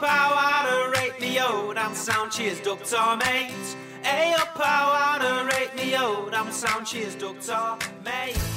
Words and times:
how 0.00 0.64
to 0.66 1.00
rate 1.00 1.20
me 1.20 1.38
out, 1.38 1.78
I'm 1.78 1.94
sound 1.94 2.32
cheers, 2.32 2.60
Doctor 2.60 3.16
Mate. 3.16 3.76
Hey 4.02 4.32
up, 4.34 4.56
how 4.56 5.18
to 5.18 5.56
rate 5.56 5.74
me 5.74 5.94
out, 5.94 6.34
I'm 6.34 6.52
sound 6.52 6.86
cheers, 6.86 7.14
Doctor 7.14 7.76
Mate. 8.04 8.53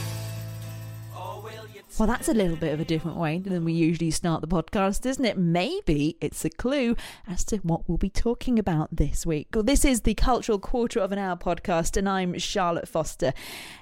Well, 1.97 2.07
that's 2.07 2.27
a 2.27 2.33
little 2.33 2.57
bit 2.57 2.75
of 2.75 2.79
a 2.79 2.85
different 2.85 3.17
way 3.17 3.39
than 3.39 3.65
we 3.65 3.73
usually 3.73 4.11
start 4.11 4.41
the 4.41 4.47
podcast, 4.47 5.03
isn't 5.07 5.25
it? 5.25 5.35
Maybe 5.35 6.15
it's 6.21 6.45
a 6.45 6.49
clue 6.51 6.95
as 7.27 7.43
to 7.45 7.57
what 7.57 7.89
we'll 7.89 7.97
be 7.97 8.11
talking 8.11 8.59
about 8.59 8.95
this 8.95 9.25
week. 9.25 9.47
Well, 9.51 9.63
this 9.63 9.83
is 9.83 10.01
the 10.01 10.13
Cultural 10.13 10.59
Quarter 10.59 10.99
of 10.99 11.11
an 11.11 11.17
Hour 11.17 11.37
podcast, 11.37 11.97
and 11.97 12.07
I'm 12.07 12.37
Charlotte 12.37 12.87
Foster. 12.87 13.33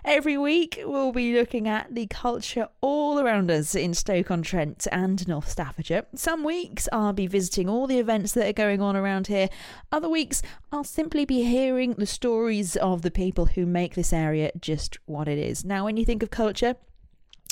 Every 0.05 0.37
week, 0.37 0.81
we'll 0.85 1.11
be 1.11 1.33
looking 1.33 1.67
at 1.67 1.93
the 1.93 2.07
culture 2.07 2.69
all 2.79 3.19
around 3.19 3.51
us 3.51 3.75
in 3.75 3.93
Stoke 3.93 4.31
on 4.31 4.43
Trent 4.43 4.87
and 4.93 5.27
North 5.27 5.49
Staffordshire. 5.49 6.05
Some 6.15 6.45
weeks, 6.45 6.87
I'll 6.93 7.11
be 7.11 7.27
visiting 7.27 7.67
all 7.67 7.85
the 7.85 7.99
events 7.99 8.31
that 8.33 8.47
are 8.47 8.53
going 8.53 8.81
on 8.81 8.95
around 8.95 9.27
here. 9.27 9.49
Other 9.91 10.07
weeks, 10.07 10.41
I'll 10.71 10.85
simply 10.85 11.25
be 11.25 11.43
hearing 11.43 11.95
the 11.95 12.05
stories 12.05 12.77
of 12.77 13.01
the 13.01 13.11
people 13.11 13.47
who 13.47 13.65
make 13.65 13.95
this 13.95 14.13
area 14.13 14.51
just 14.57 14.99
what 15.05 15.27
it 15.27 15.37
is. 15.37 15.65
Now, 15.65 15.83
when 15.83 15.97
you 15.97 16.05
think 16.05 16.23
of 16.23 16.29
culture, 16.29 16.77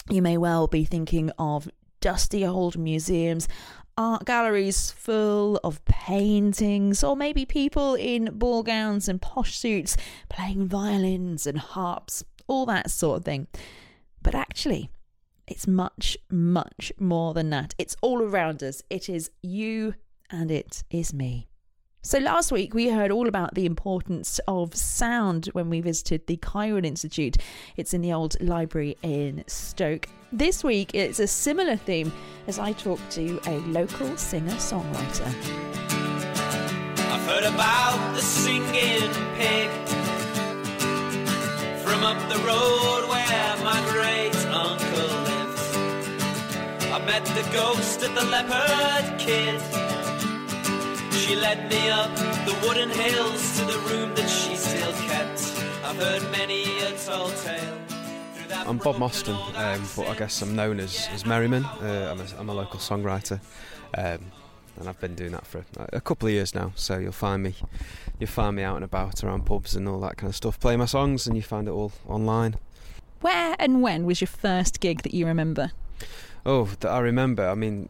you 0.09 0.21
may 0.21 0.37
well 0.37 0.67
be 0.67 0.83
thinking 0.85 1.31
of 1.37 1.69
dusty 2.01 2.45
old 2.45 2.77
museums, 2.77 3.47
art 3.97 4.25
galleries 4.25 4.91
full 4.91 5.59
of 5.63 5.83
paintings, 5.85 7.03
or 7.03 7.15
maybe 7.15 7.45
people 7.45 7.95
in 7.95 8.37
ball 8.37 8.63
gowns 8.63 9.07
and 9.07 9.21
posh 9.21 9.57
suits 9.57 9.95
playing 10.29 10.67
violins 10.67 11.47
and 11.47 11.57
harps, 11.57 12.23
all 12.47 12.65
that 12.65 12.89
sort 12.91 13.19
of 13.19 13.25
thing. 13.25 13.47
But 14.21 14.35
actually, 14.35 14.89
it's 15.47 15.67
much, 15.67 16.17
much 16.29 16.91
more 16.99 17.33
than 17.33 17.49
that. 17.51 17.75
It's 17.77 17.95
all 18.01 18.21
around 18.21 18.63
us. 18.63 18.81
It 18.89 19.09
is 19.09 19.29
you 19.41 19.95
and 20.29 20.49
it 20.49 20.83
is 20.89 21.13
me. 21.13 21.47
So 22.05 22.19
last 22.19 22.51
week 22.51 22.73
we 22.73 22.89
heard 22.89 23.11
all 23.11 23.29
about 23.29 23.55
the 23.55 23.65
importance 23.65 24.37
of 24.45 24.75
sound 24.75 25.45
when 25.53 25.69
we 25.69 25.79
visited 25.79 26.27
the 26.27 26.37
Chiron 26.37 26.83
Institute. 26.83 27.37
It's 27.77 27.93
in 27.93 28.01
the 28.01 28.11
old 28.11 28.35
library 28.41 28.97
in 29.03 29.45
Stoke. 29.47 30.09
This 30.29 30.65
week 30.65 30.93
it's 30.93 31.19
a 31.19 31.27
similar 31.27 31.77
theme 31.77 32.11
as 32.45 32.59
I 32.59 32.73
talk 32.73 32.99
to 33.11 33.39
a 33.47 33.57
local 33.69 34.17
singer-songwriter. 34.17 35.27
I've 36.97 37.25
heard 37.25 37.45
about 37.45 38.15
the 38.15 38.21
singing 38.21 39.09
pig 39.37 39.69
from 41.85 42.03
up 42.03 42.19
the 42.27 42.39
road 42.39 43.07
where 43.07 43.55
my 43.63 43.81
great 43.93 44.35
uncle 44.53 45.21
lives. 45.23 45.77
I 46.91 47.01
met 47.05 47.23
the 47.27 47.49
ghost 47.53 48.03
of 48.03 48.13
the 48.13 48.25
leopard 48.25 49.17
kid. 49.17 49.82
She 51.13 51.35
led 51.35 51.69
me 51.69 51.89
up 51.89 52.13
the 52.45 52.57
wooden 52.67 52.89
hills 52.89 53.59
to 53.59 53.65
the 53.65 53.77
room 53.89 54.13
that 54.15 54.29
she 54.29 54.55
still 54.55 54.91
kept. 54.93 55.39
I've 55.85 55.95
heard 55.97 56.21
many 56.31 56.63
a 56.83 56.91
tall 56.97 57.29
tale. 57.29 57.77
I'm 58.65 58.77
Bob 58.77 58.81
broken 58.83 58.99
Mostyn, 58.99 59.35
um, 59.55 59.81
but 59.95 60.07
I 60.07 60.15
guess 60.15 60.41
I'm 60.41 60.55
known 60.55 60.79
as, 60.79 61.07
as 61.13 61.25
Merriman. 61.25 61.65
Uh, 61.65 62.09
I'm, 62.11 62.19
a, 62.21 62.39
I'm 62.39 62.49
a 62.49 62.53
local 62.53 62.79
songwriter, 62.79 63.39
um, 63.97 64.19
and 64.79 64.87
I've 64.87 64.99
been 64.99 65.15
doing 65.15 65.31
that 65.31 65.45
for 65.45 65.59
a, 65.77 65.97
a 65.97 66.01
couple 66.01 66.27
of 66.27 66.33
years 66.33 66.53
now. 66.55 66.71
So 66.75 66.97
you'll 66.97 67.11
find 67.11 67.43
me, 67.43 67.55
you'll 68.19 68.29
find 68.29 68.55
me 68.55 68.63
out 68.63 68.75
and 68.75 68.85
about 68.85 69.23
around 69.23 69.45
pubs 69.45 69.75
and 69.75 69.87
all 69.87 69.99
that 70.01 70.17
kind 70.17 70.29
of 70.29 70.35
stuff. 70.35 70.59
Play 70.59 70.75
my 70.77 70.85
songs, 70.85 71.27
and 71.27 71.35
you 71.35 71.41
find 71.43 71.67
it 71.67 71.71
all 71.71 71.91
online. 72.07 72.55
Where 73.21 73.55
and 73.59 73.81
when 73.81 74.05
was 74.05 74.21
your 74.21 74.27
first 74.27 74.79
gig 74.79 75.01
that 75.03 75.13
you 75.13 75.25
remember? 75.25 75.71
Oh, 76.45 76.65
that 76.79 76.89
I 76.89 76.99
remember. 76.99 77.47
I 77.47 77.55
mean, 77.55 77.89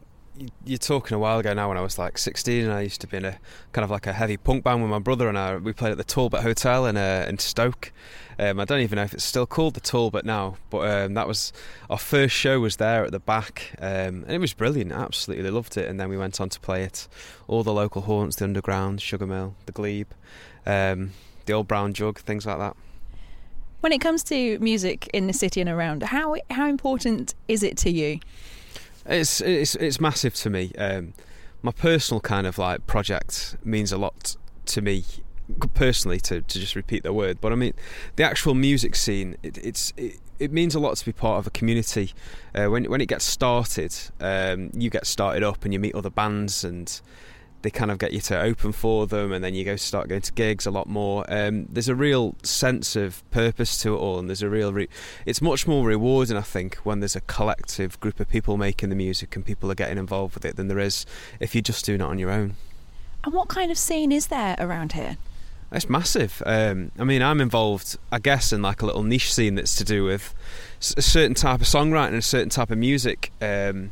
you're 0.64 0.78
talking 0.78 1.14
a 1.14 1.18
while 1.18 1.38
ago 1.38 1.52
now 1.54 1.68
when 1.68 1.78
I 1.78 1.80
was 1.80 1.98
like 1.98 2.18
16 2.18 2.64
and 2.64 2.72
I 2.72 2.80
used 2.82 3.00
to 3.02 3.06
be 3.06 3.16
in 3.16 3.24
a 3.24 3.38
kind 3.72 3.84
of 3.84 3.90
like 3.90 4.06
a 4.06 4.12
heavy 4.12 4.36
punk 4.36 4.64
band 4.64 4.82
with 4.82 4.90
my 4.90 4.98
brother 4.98 5.28
and 5.28 5.38
I. 5.38 5.56
We 5.56 5.72
played 5.72 5.92
at 5.92 5.98
the 5.98 6.04
Talbot 6.04 6.42
Hotel 6.42 6.86
in 6.86 6.96
uh, 6.96 7.26
in 7.28 7.38
Stoke. 7.38 7.92
Um, 8.38 8.58
I 8.58 8.64
don't 8.64 8.80
even 8.80 8.96
know 8.96 9.04
if 9.04 9.14
it's 9.14 9.24
still 9.24 9.46
called 9.46 9.74
the 9.74 9.80
Talbot 9.80 10.24
now, 10.24 10.56
but 10.70 10.90
um, 10.90 11.14
that 11.14 11.28
was 11.28 11.52
our 11.88 11.98
first 11.98 12.34
show 12.34 12.58
was 12.58 12.76
there 12.76 13.04
at 13.04 13.12
the 13.12 13.20
back, 13.20 13.72
um, 13.78 14.24
and 14.24 14.30
it 14.30 14.40
was 14.40 14.52
brilliant. 14.52 14.90
Absolutely 14.90 15.48
loved 15.50 15.76
it. 15.76 15.88
And 15.88 16.00
then 16.00 16.08
we 16.08 16.18
went 16.18 16.40
on 16.40 16.48
to 16.48 16.58
play 16.58 16.82
it 16.82 17.06
all 17.46 17.62
the 17.62 17.72
local 17.72 18.02
haunts, 18.02 18.36
the 18.36 18.44
Underground, 18.44 19.00
Sugar 19.00 19.26
Mill, 19.26 19.54
the 19.66 19.72
Glebe, 19.72 20.12
um, 20.66 21.12
the 21.46 21.52
Old 21.52 21.68
Brown 21.68 21.94
Jug, 21.94 22.18
things 22.18 22.44
like 22.44 22.58
that. 22.58 22.76
When 23.80 23.92
it 23.92 24.00
comes 24.00 24.24
to 24.24 24.58
music 24.58 25.08
in 25.12 25.26
the 25.28 25.32
city 25.32 25.60
and 25.60 25.70
around, 25.70 26.02
how 26.02 26.34
how 26.50 26.66
important 26.68 27.34
is 27.46 27.62
it 27.62 27.76
to 27.78 27.90
you? 27.90 28.18
It's 29.06 29.40
it's 29.40 29.74
it's 29.76 30.00
massive 30.00 30.34
to 30.36 30.50
me. 30.50 30.72
Um, 30.78 31.14
my 31.62 31.72
personal 31.72 32.20
kind 32.20 32.46
of 32.46 32.58
like 32.58 32.86
project 32.86 33.56
means 33.64 33.90
a 33.90 33.98
lot 33.98 34.36
to 34.66 34.82
me 34.82 35.04
personally 35.74 36.20
to, 36.20 36.40
to 36.42 36.58
just 36.58 36.74
repeat 36.74 37.02
the 37.02 37.12
word 37.12 37.38
but 37.40 37.52
i 37.52 37.54
mean 37.54 37.74
the 38.16 38.22
actual 38.22 38.54
music 38.54 38.96
scene 38.96 39.36
it, 39.42 39.58
it's 39.58 39.92
it, 39.96 40.18
it 40.38 40.50
means 40.52 40.74
a 40.74 40.80
lot 40.80 40.96
to 40.96 41.04
be 41.04 41.12
part 41.12 41.38
of 41.38 41.46
a 41.46 41.50
community 41.50 42.12
uh, 42.54 42.66
when, 42.66 42.84
when 42.84 43.00
it 43.00 43.06
gets 43.06 43.24
started 43.24 43.94
um, 44.20 44.70
you 44.74 44.90
get 44.90 45.06
started 45.06 45.42
up 45.42 45.64
and 45.64 45.72
you 45.72 45.78
meet 45.78 45.94
other 45.94 46.10
bands 46.10 46.64
and 46.64 47.00
they 47.64 47.70
kind 47.70 47.90
of 47.90 47.98
get 47.98 48.12
you 48.12 48.20
to 48.20 48.38
open 48.40 48.70
for 48.72 49.06
them 49.06 49.32
and 49.32 49.42
then 49.42 49.54
you 49.54 49.64
go 49.64 49.74
start 49.74 50.06
going 50.06 50.20
to 50.20 50.32
gigs 50.34 50.66
a 50.66 50.70
lot 50.70 50.86
more 50.86 51.24
um, 51.32 51.64
there's 51.70 51.88
a 51.88 51.94
real 51.94 52.36
sense 52.42 52.94
of 52.94 53.28
purpose 53.30 53.76
to 53.78 53.94
it 53.94 53.96
all 53.98 54.18
and 54.18 54.28
there's 54.28 54.42
a 54.42 54.48
real 54.50 54.72
re- 54.72 54.88
it's 55.24 55.40
much 55.40 55.66
more 55.66 55.86
rewarding 55.86 56.36
i 56.36 56.42
think 56.42 56.76
when 56.84 57.00
there's 57.00 57.16
a 57.16 57.22
collective 57.22 57.98
group 58.00 58.20
of 58.20 58.28
people 58.28 58.56
making 58.58 58.90
the 58.90 58.94
music 58.94 59.34
and 59.34 59.46
people 59.46 59.70
are 59.70 59.74
getting 59.74 59.96
involved 59.98 60.34
with 60.34 60.44
it 60.44 60.56
than 60.56 60.68
there 60.68 60.78
is 60.78 61.06
if 61.40 61.54
you're 61.54 61.62
just 61.62 61.84
doing 61.86 62.00
it 62.00 62.04
on 62.04 62.18
your 62.18 62.30
own 62.30 62.54
And 63.24 63.32
what 63.32 63.48
kind 63.48 63.70
of 63.70 63.78
scene 63.78 64.12
is 64.12 64.26
there 64.26 64.54
around 64.58 64.92
here? 64.92 65.16
it's 65.72 65.88
massive. 65.88 66.40
Um, 66.46 66.92
I 67.00 67.04
mean, 67.04 67.20
I'm 67.20 67.40
involved, 67.40 67.98
I 68.12 68.20
guess, 68.20 68.52
in 68.52 68.62
like 68.62 68.80
a 68.82 68.86
little 68.86 69.02
niche 69.02 69.32
scene 69.34 69.56
that's 69.56 69.74
to 69.76 69.84
do 69.84 70.04
with 70.04 70.32
a 70.96 71.02
certain 71.02 71.34
type 71.34 71.60
of 71.60 71.66
songwriting 71.66 72.08
and 72.08 72.16
a 72.18 72.22
certain 72.22 72.50
type 72.50 72.70
of 72.70 72.78
music. 72.78 73.32
Um, 73.42 73.90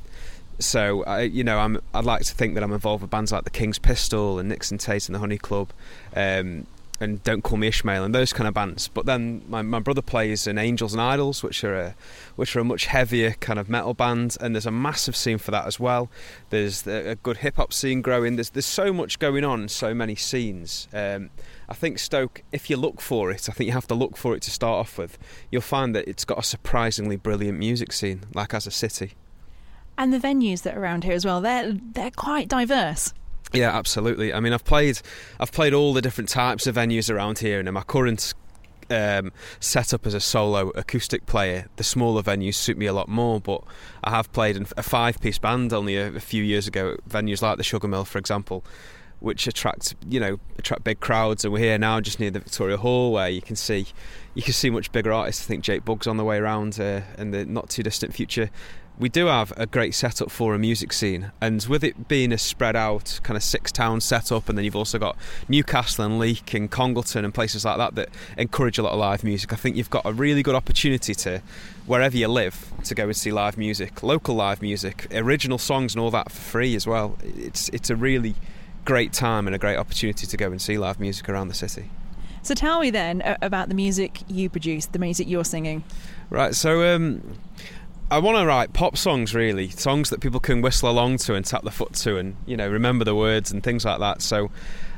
so, 0.64 1.04
I, 1.04 1.22
you 1.22 1.44
know, 1.44 1.58
I'm, 1.58 1.80
I'd 1.94 2.04
like 2.04 2.22
to 2.22 2.34
think 2.34 2.54
that 2.54 2.62
I'm 2.62 2.72
involved 2.72 3.02
with 3.02 3.10
bands 3.10 3.32
like 3.32 3.44
the 3.44 3.50
King's 3.50 3.78
Pistol 3.78 4.38
and 4.38 4.48
Nixon 4.48 4.78
Tate 4.78 5.08
and 5.08 5.14
the 5.14 5.18
Honey 5.18 5.38
Club, 5.38 5.72
um, 6.16 6.66
and 7.00 7.22
Don't 7.24 7.42
Call 7.42 7.58
Me 7.58 7.66
Ishmael 7.66 8.04
and 8.04 8.14
those 8.14 8.32
kind 8.32 8.46
of 8.46 8.54
bands. 8.54 8.88
But 8.88 9.06
then 9.06 9.42
my, 9.48 9.60
my 9.62 9.80
brother 9.80 10.02
plays 10.02 10.46
in 10.46 10.56
Angels 10.56 10.92
and 10.92 11.02
Idols, 11.02 11.42
which 11.42 11.64
are 11.64 11.74
a, 11.74 11.94
which 12.36 12.54
are 12.54 12.60
a 12.60 12.64
much 12.64 12.86
heavier 12.86 13.32
kind 13.40 13.58
of 13.58 13.68
metal 13.68 13.92
band, 13.92 14.36
and 14.40 14.54
there's 14.54 14.66
a 14.66 14.70
massive 14.70 15.16
scene 15.16 15.38
for 15.38 15.50
that 15.50 15.66
as 15.66 15.80
well. 15.80 16.08
There's 16.50 16.86
a 16.86 17.16
good 17.22 17.38
hip 17.38 17.56
hop 17.56 17.72
scene 17.72 18.02
growing. 18.02 18.36
There's 18.36 18.50
there's 18.50 18.66
so 18.66 18.92
much 18.92 19.18
going 19.18 19.44
on, 19.44 19.68
so 19.68 19.94
many 19.94 20.14
scenes. 20.14 20.86
Um, 20.92 21.30
I 21.68 21.74
think 21.74 21.98
Stoke, 21.98 22.42
if 22.52 22.70
you 22.70 22.76
look 22.76 23.00
for 23.00 23.30
it, 23.30 23.48
I 23.48 23.52
think 23.52 23.66
you 23.66 23.72
have 23.72 23.88
to 23.88 23.94
look 23.94 24.16
for 24.16 24.36
it 24.36 24.42
to 24.42 24.50
start 24.50 24.78
off 24.78 24.98
with. 24.98 25.18
You'll 25.50 25.62
find 25.62 25.94
that 25.96 26.06
it's 26.06 26.24
got 26.24 26.38
a 26.38 26.42
surprisingly 26.42 27.16
brilliant 27.16 27.58
music 27.58 27.92
scene, 27.92 28.22
like 28.34 28.54
as 28.54 28.66
a 28.66 28.70
city. 28.70 29.14
And 29.98 30.12
the 30.12 30.18
venues 30.18 30.62
that 30.62 30.76
are 30.76 30.80
around 30.80 31.04
here 31.04 31.12
as 31.12 31.24
well, 31.24 31.40
they're 31.40 31.72
they're 31.72 32.10
quite 32.10 32.48
diverse. 32.48 33.12
Yeah, 33.52 33.76
absolutely. 33.76 34.32
I 34.32 34.40
mean, 34.40 34.52
I've 34.52 34.64
played, 34.64 35.00
I've 35.38 35.52
played 35.52 35.74
all 35.74 35.92
the 35.92 36.00
different 36.00 36.30
types 36.30 36.66
of 36.66 36.76
venues 36.76 37.14
around 37.14 37.40
here, 37.40 37.58
and 37.58 37.68
in 37.68 37.74
my 37.74 37.82
current 37.82 38.32
um, 38.90 39.32
setup 39.60 40.06
as 40.06 40.14
a 40.14 40.20
solo 40.20 40.70
acoustic 40.70 41.26
player, 41.26 41.66
the 41.76 41.84
smaller 41.84 42.22
venues 42.22 42.54
suit 42.54 42.78
me 42.78 42.86
a 42.86 42.92
lot 42.92 43.08
more. 43.08 43.40
But 43.40 43.62
I 44.02 44.10
have 44.10 44.32
played 44.32 44.56
in 44.56 44.66
a 44.76 44.82
five-piece 44.82 45.38
band 45.38 45.72
only 45.72 45.96
a, 45.96 46.08
a 46.14 46.20
few 46.20 46.42
years 46.42 46.66
ago, 46.66 46.96
venues 47.08 47.42
like 47.42 47.58
the 47.58 47.62
Sugar 47.62 47.88
Mill, 47.88 48.06
for 48.06 48.18
example, 48.18 48.64
which 49.20 49.46
attract 49.46 49.94
you 50.08 50.18
know 50.18 50.38
attract 50.58 50.82
big 50.84 51.00
crowds. 51.00 51.44
And 51.44 51.52
we're 51.52 51.60
here 51.60 51.78
now, 51.78 52.00
just 52.00 52.18
near 52.18 52.30
the 52.30 52.40
Victoria 52.40 52.78
Hall, 52.78 53.12
where 53.12 53.28
you 53.28 53.42
can 53.42 53.56
see 53.56 53.86
you 54.34 54.42
can 54.42 54.54
see 54.54 54.70
much 54.70 54.92
bigger 54.92 55.12
artists. 55.12 55.44
I 55.44 55.46
think 55.46 55.62
Jake 55.62 55.84
Bugg's 55.84 56.06
on 56.06 56.16
the 56.16 56.24
way 56.24 56.38
around 56.38 56.80
uh, 56.80 57.02
in 57.18 57.32
the 57.32 57.44
not 57.44 57.68
too 57.68 57.82
distant 57.82 58.14
future. 58.14 58.50
We 59.02 59.08
do 59.08 59.26
have 59.26 59.52
a 59.56 59.66
great 59.66 59.96
setup 59.96 60.30
for 60.30 60.54
a 60.54 60.60
music 60.60 60.92
scene, 60.92 61.32
and 61.40 61.60
with 61.64 61.82
it 61.82 62.06
being 62.06 62.30
a 62.30 62.38
spread 62.38 62.76
out 62.76 63.18
kind 63.24 63.36
of 63.36 63.42
six 63.42 63.72
town 63.72 64.00
setup, 64.00 64.48
and 64.48 64.56
then 64.56 64.64
you've 64.64 64.76
also 64.76 64.96
got 64.96 65.16
Newcastle 65.48 66.04
and 66.04 66.20
Leek 66.20 66.54
and 66.54 66.70
Congleton 66.70 67.24
and 67.24 67.34
places 67.34 67.64
like 67.64 67.78
that 67.78 67.96
that 67.96 68.10
encourage 68.38 68.78
a 68.78 68.82
lot 68.84 68.92
of 68.92 69.00
live 69.00 69.24
music. 69.24 69.52
I 69.52 69.56
think 69.56 69.74
you've 69.74 69.90
got 69.90 70.06
a 70.06 70.12
really 70.12 70.44
good 70.44 70.54
opportunity 70.54 71.16
to, 71.16 71.42
wherever 71.84 72.16
you 72.16 72.28
live, 72.28 72.72
to 72.84 72.94
go 72.94 73.06
and 73.06 73.16
see 73.16 73.32
live 73.32 73.58
music, 73.58 74.04
local 74.04 74.36
live 74.36 74.62
music, 74.62 75.08
original 75.12 75.58
songs, 75.58 75.96
and 75.96 76.00
all 76.00 76.12
that 76.12 76.30
for 76.30 76.40
free 76.40 76.76
as 76.76 76.86
well. 76.86 77.18
It's 77.24 77.70
it's 77.70 77.90
a 77.90 77.96
really 77.96 78.36
great 78.84 79.12
time 79.12 79.48
and 79.48 79.56
a 79.56 79.58
great 79.58 79.78
opportunity 79.78 80.28
to 80.28 80.36
go 80.36 80.52
and 80.52 80.62
see 80.62 80.78
live 80.78 81.00
music 81.00 81.28
around 81.28 81.48
the 81.48 81.54
city. 81.54 81.90
So 82.44 82.54
tell 82.54 82.80
me 82.80 82.90
then 82.90 83.36
about 83.42 83.68
the 83.68 83.74
music 83.74 84.20
you 84.28 84.48
produce, 84.48 84.86
the 84.86 84.98
music 84.98 85.28
you're 85.28 85.44
singing. 85.44 85.82
Right, 86.28 86.54
so 86.54 86.94
um, 86.94 87.38
I 88.12 88.18
want 88.18 88.36
to 88.36 88.44
write 88.44 88.74
pop 88.74 88.98
songs, 88.98 89.34
really, 89.34 89.70
songs 89.70 90.10
that 90.10 90.20
people 90.20 90.38
can 90.38 90.60
whistle 90.60 90.90
along 90.90 91.16
to 91.18 91.34
and 91.34 91.46
tap 91.46 91.62
the 91.62 91.70
foot 91.70 91.94
to, 91.94 92.18
and 92.18 92.36
you 92.44 92.58
know 92.58 92.68
remember 92.68 93.06
the 93.06 93.14
words 93.14 93.50
and 93.50 93.62
things 93.62 93.86
like 93.86 94.00
that. 94.00 94.20
So 94.20 94.50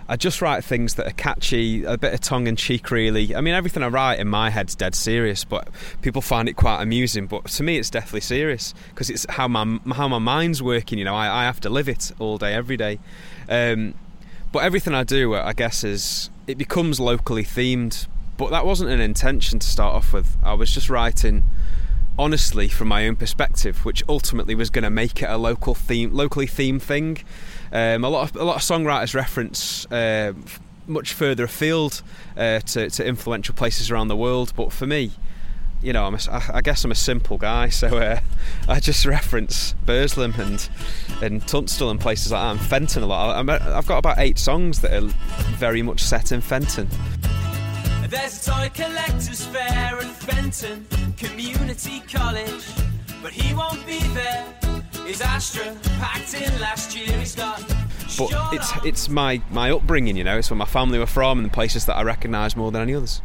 I 0.08 0.16
just 0.16 0.42
write 0.42 0.64
things 0.64 0.94
that 0.94 1.06
are 1.06 1.12
catchy, 1.12 1.84
a 1.84 1.96
bit 1.96 2.12
of 2.12 2.20
tongue 2.20 2.48
in 2.48 2.56
cheek, 2.56 2.90
really. 2.90 3.32
I 3.36 3.40
mean, 3.40 3.54
everything 3.54 3.84
I 3.84 3.86
write 3.86 4.18
in 4.18 4.26
my 4.26 4.50
head's 4.50 4.74
dead 4.74 4.96
serious, 4.96 5.44
but 5.44 5.68
people 6.02 6.22
find 6.22 6.48
it 6.48 6.54
quite 6.54 6.82
amusing. 6.82 7.28
But 7.28 7.44
to 7.44 7.62
me, 7.62 7.78
it's 7.78 7.88
definitely 7.88 8.22
serious 8.22 8.74
because 8.88 9.10
it's 9.10 9.26
how 9.28 9.46
my 9.46 9.78
how 9.92 10.08
my 10.08 10.18
mind's 10.18 10.60
working. 10.60 10.98
You 10.98 11.04
know, 11.04 11.14
I, 11.14 11.42
I 11.42 11.44
have 11.44 11.60
to 11.60 11.70
live 11.70 11.88
it 11.88 12.10
all 12.18 12.36
day, 12.36 12.52
every 12.52 12.76
day. 12.76 12.98
Um, 13.48 13.94
but 14.50 14.64
everything 14.64 14.92
I 14.92 15.04
do, 15.04 15.36
I 15.36 15.52
guess, 15.52 15.84
is 15.84 16.30
it 16.48 16.58
becomes 16.58 16.98
locally 16.98 17.44
themed. 17.44 18.08
But 18.36 18.50
that 18.50 18.66
wasn't 18.66 18.90
an 18.90 19.00
intention 19.00 19.60
to 19.60 19.66
start 19.68 19.94
off 19.94 20.12
with. 20.12 20.36
I 20.42 20.54
was 20.54 20.74
just 20.74 20.90
writing 20.90 21.44
honestly 22.18 22.68
from 22.68 22.88
my 22.88 23.06
own 23.06 23.16
perspective, 23.16 23.84
which 23.84 24.02
ultimately 24.08 24.54
was 24.54 24.70
going 24.70 24.84
to 24.84 24.90
make 24.90 25.22
it 25.22 25.28
a 25.28 25.36
local 25.36 25.74
theme, 25.74 26.12
locally 26.12 26.46
themed 26.46 26.82
thing. 26.82 27.18
Um, 27.72 28.04
a 28.04 28.08
lot 28.08 28.30
of 28.30 28.40
a 28.40 28.44
lot 28.44 28.56
of 28.56 28.62
songwriters 28.62 29.14
reference 29.14 29.86
uh, 29.86 30.32
much 30.86 31.12
further 31.12 31.44
afield 31.44 32.02
uh, 32.36 32.60
to, 32.60 32.90
to, 32.90 33.06
influential 33.06 33.54
places 33.54 33.90
around 33.90 34.08
the 34.08 34.16
world, 34.16 34.52
but 34.54 34.72
for 34.72 34.86
me, 34.86 35.10
you 35.82 35.92
know, 35.92 36.04
I'm 36.04 36.14
a, 36.14 36.42
I 36.52 36.60
guess 36.62 36.84
I'm 36.84 36.90
a 36.90 36.96
simple 36.96 37.36
guy, 37.36 37.68
so 37.68 37.98
uh, 37.98 38.20
I 38.68 38.80
just 38.80 39.04
reference 39.04 39.74
Burslem 39.84 40.34
and 40.38 40.68
and 41.22 41.46
Tunstall 41.46 41.90
and 41.90 42.00
places 42.00 42.32
like 42.32 42.42
that, 42.42 42.50
and 42.52 42.60
Fenton 42.60 43.02
a 43.02 43.06
lot. 43.06 43.48
i 43.48 43.74
have 43.74 43.86
got 43.86 43.98
about 43.98 44.18
eight 44.18 44.38
songs 44.38 44.80
that 44.80 44.92
are 44.92 45.06
very 45.56 45.82
much 45.82 46.02
set 46.02 46.32
in 46.32 46.40
Fenton. 46.40 46.88
There's 48.14 48.46
a 48.46 48.50
toy 48.52 48.70
collector's 48.72 49.44
fair 49.46 49.98
at 49.98 50.04
Fenton 50.04 50.86
Community 51.16 52.00
College, 52.00 52.64
but 53.20 53.32
he 53.32 53.52
won't 53.54 53.84
be 53.84 53.98
there 54.14 54.54
his 55.04 55.20
Astra 55.20 55.76
packed 55.98 56.32
in 56.34 56.60
last 56.60 56.96
year. 56.96 57.18
He's 57.18 57.34
got. 57.34 57.60
But 58.16 58.30
it's 58.54 58.70
it's 58.84 59.08
my 59.08 59.42
my 59.50 59.72
upbringing, 59.72 60.16
you 60.16 60.22
know. 60.22 60.38
It's 60.38 60.48
where 60.48 60.56
my 60.56 60.64
family 60.64 61.00
were 61.00 61.06
from 61.06 61.38
and 61.38 61.46
the 61.46 61.52
places 61.52 61.86
that 61.86 61.96
I 61.96 62.04
recognise 62.04 62.54
more 62.54 62.70
than 62.70 62.82
any 62.82 62.94
others. 62.94 63.20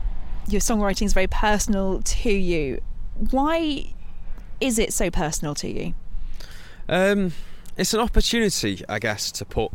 Your 0.47 0.59
songwriting 0.59 1.05
is 1.05 1.13
very 1.13 1.27
personal 1.27 2.01
to 2.01 2.31
you. 2.31 2.81
Why 3.29 3.93
is 4.59 4.79
it 4.79 4.91
so 4.91 5.11
personal 5.11 5.53
to 5.55 5.69
you? 5.69 5.93
Um, 6.87 7.33
it's 7.77 7.93
an 7.93 7.99
opportunity, 7.99 8.83
I 8.89 8.97
guess, 8.97 9.31
to 9.33 9.45
put 9.45 9.71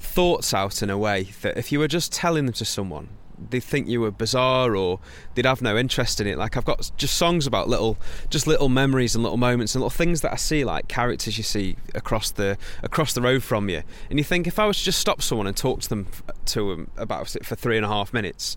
thoughts 0.00 0.52
out 0.52 0.82
in 0.82 0.90
a 0.90 0.98
way 0.98 1.28
that 1.42 1.56
if 1.56 1.70
you 1.70 1.78
were 1.78 1.86
just 1.86 2.12
telling 2.12 2.46
them 2.46 2.54
to 2.54 2.64
someone, 2.64 3.08
they'd 3.50 3.60
think 3.60 3.88
you 3.88 4.00
were 4.00 4.10
bizarre 4.10 4.76
or 4.76 5.00
they'd 5.34 5.46
have 5.46 5.62
no 5.62 5.76
interest 5.76 6.20
in 6.20 6.26
it. 6.26 6.38
Like 6.38 6.56
I've 6.56 6.64
got 6.64 6.90
just 6.96 7.16
songs 7.16 7.46
about 7.46 7.68
little, 7.68 7.96
just 8.30 8.46
little 8.46 8.68
memories 8.68 9.14
and 9.14 9.22
little 9.22 9.38
moments 9.38 9.74
and 9.74 9.80
little 9.80 9.90
things 9.90 10.20
that 10.22 10.32
I 10.32 10.36
see, 10.36 10.64
like 10.64 10.88
characters 10.88 11.36
you 11.36 11.44
see 11.44 11.76
across 11.94 12.30
the 12.30 12.58
across 12.82 13.12
the 13.12 13.22
road 13.22 13.42
from 13.42 13.68
you, 13.68 13.82
and 14.10 14.18
you 14.18 14.24
think 14.24 14.46
if 14.46 14.58
I 14.58 14.66
was 14.66 14.78
to 14.78 14.84
just 14.84 14.98
stop 14.98 15.22
someone 15.22 15.46
and 15.46 15.56
talk 15.56 15.80
to 15.82 15.88
them 15.88 16.06
to 16.46 16.70
them 16.70 16.90
about 16.96 17.36
it 17.36 17.44
for 17.44 17.54
three 17.56 17.76
and 17.76 17.84
a 17.84 17.88
half 17.88 18.12
minutes, 18.12 18.56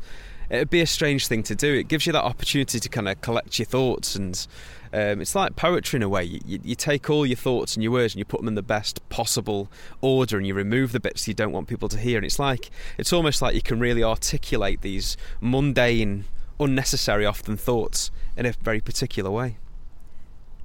it'd 0.50 0.70
be 0.70 0.82
a 0.82 0.88
strange 0.88 1.28
thing 1.28 1.44
to 1.44 1.56
do. 1.56 1.74
It 1.74 1.88
gives 1.88 2.06
you 2.06 2.14
that 2.14 2.24
opportunity 2.24 2.80
to 2.80 2.90
kind 2.90 3.10
of 3.10 3.22
collect 3.22 3.60
your 3.60 3.66
thoughts 3.66 4.16
and 4.16 4.48
um, 4.96 5.20
it's 5.20 5.36
like 5.36 5.58
poetry 5.58 5.98
in 5.98 6.04
a 6.04 6.10
way. 6.10 6.24
You, 6.24 6.40
you, 6.46 6.60
you, 6.64 6.76
take 6.76 7.10
all 7.10 7.26
your 7.26 7.36
thoughts 7.36 7.76
and 7.76 7.84
your 7.84 7.92
words 7.92 8.14
and 8.14 8.20
you 8.20 8.24
put 8.24 8.40
them 8.40 8.48
in 8.48 8.56
the 8.56 8.64
best 8.64 9.08
possible 9.10 9.70
order, 10.00 10.38
and 10.38 10.48
you 10.48 10.54
remove 10.54 10.94
the 10.94 11.02
bits 11.02 11.28
you 11.28 11.34
don't 11.34 11.52
want 11.52 11.68
people 11.68 11.90
to 11.90 11.98
hear. 11.98 12.18
And 12.18 12.26
it's 12.26 12.40
like 12.40 12.70
it's 12.98 13.12
almost 13.12 13.42
like 13.42 13.56
you 13.56 13.62
can 13.62 13.78
really 13.78 14.04
articulate 14.04 14.82
these 14.82 15.18
mundane, 15.42 16.24
unnecessary, 16.62 17.26
often 17.26 17.58
thoughts 17.58 18.10
in 18.38 18.46
a 18.46 18.54
very 18.54 18.80
particular 18.80 19.30
way. 19.30 19.58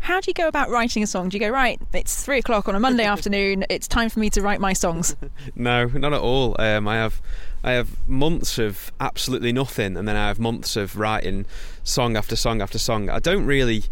How 0.00 0.20
do 0.20 0.31
you 0.31 0.35
go 0.35 0.49
about 0.49 0.70
writing 0.70 1.02
a 1.02 1.06
song? 1.06 1.29
Do 1.29 1.37
you 1.37 1.41
go 1.41 1.50
right? 1.50 1.81
It's 1.93 2.23
three 2.25 2.38
o'clock 2.38 2.69
on 2.69 2.75
a 2.75 2.81
Monday 2.81 3.05
afternoon. 3.17 3.64
It's 3.69 3.87
time 3.87 4.08
for 4.08 4.19
me 4.19 4.31
to 4.31 4.43
write 4.43 4.61
my 4.61 4.73
songs. 4.73 5.14
no, 5.55 5.87
not 5.87 6.12
at 6.12 6.20
all. 6.20 6.56
Um, 6.58 6.88
I 6.88 6.97
have 6.97 7.23
I 7.62 7.73
have 7.73 8.08
months 8.08 8.58
of 8.58 8.91
absolutely 8.99 9.52
nothing, 9.52 9.97
and 9.97 10.08
then 10.08 10.17
I 10.17 10.29
have 10.29 10.38
months 10.38 10.76
of 10.76 10.99
writing 10.99 11.47
song 11.85 12.17
after 12.17 12.35
song 12.35 12.62
after 12.62 12.79
song. 12.79 13.11
I 13.11 13.19
don't 13.19 13.44
really 13.44 13.85